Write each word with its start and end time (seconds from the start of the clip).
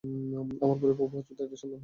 আমার 0.63 0.77
পরিবার 0.79 0.99
বহুবছর 1.01 1.23
ধরে 1.29 1.45
এটার 1.45 1.59
সন্ধানে 1.61 1.73
রয়েছে। 1.73 1.79